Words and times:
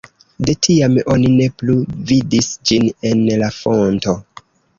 De 0.47 0.53
tiam 0.67 0.95
oni 1.15 1.29
ne 1.33 1.47
plu 1.63 1.75
vidis 2.13 2.49
ĝin 2.71 2.89
en 3.11 3.23
la 3.45 3.53
fonto. 3.61 4.19